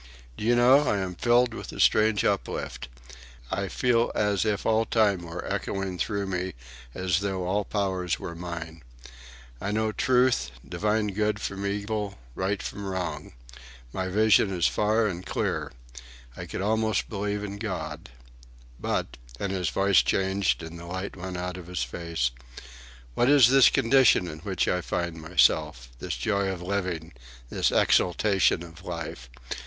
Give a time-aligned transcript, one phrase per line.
[0.35, 2.87] "Do you know, I am filled with a strange uplift;
[3.51, 6.53] I feel as if all time were echoing through me,
[6.95, 8.81] as though all powers were mine.
[9.61, 13.33] I know truth, divine good from evil, right from wrong.
[13.93, 15.71] My vision is clear and far.
[16.35, 18.09] I could almost believe in God.
[18.79, 23.69] But," and his voice changed and the light went out of his face,—"what is this
[23.69, 25.89] condition in which I find myself?
[25.99, 27.13] this joy of living?
[27.51, 29.29] this exultation of life?